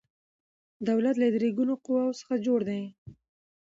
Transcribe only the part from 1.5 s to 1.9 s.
ګونو